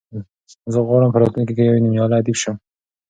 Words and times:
زه 0.73 0.79
غواړم 0.87 1.09
چې 1.09 1.13
په 1.13 1.19
راتلونکي 1.21 1.53
کې 1.57 1.63
یو 1.67 1.83
نومیالی 1.83 2.15
ادیب 2.17 2.37
شم. 2.41 2.55